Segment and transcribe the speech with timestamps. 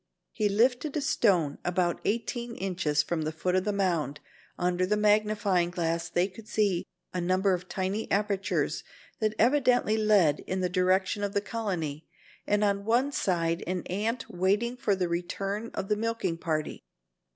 [0.31, 4.19] He lifted a stone about eighteen inches from the foot of the mound.
[4.57, 8.83] Under the magnifying glass they could see a number of tiny apertures
[9.19, 12.07] that evidently led in the direction of the colony,
[12.47, 16.81] and on one side an ant waiting for the return of the milking party.